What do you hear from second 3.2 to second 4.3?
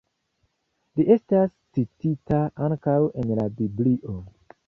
en la Biblio.